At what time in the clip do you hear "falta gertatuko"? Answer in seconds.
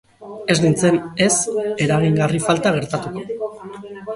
2.47-3.49